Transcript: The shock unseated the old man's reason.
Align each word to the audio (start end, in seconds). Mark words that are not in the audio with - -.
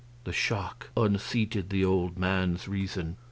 The 0.23 0.33
shock 0.33 0.89
unseated 0.97 1.69
the 1.69 1.85
old 1.85 2.17
man's 2.17 2.67
reason. 2.67 3.17